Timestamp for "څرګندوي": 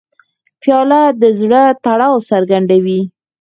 2.29-3.01